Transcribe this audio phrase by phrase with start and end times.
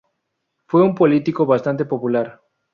[0.65, 2.41] Fue un político bastante popular.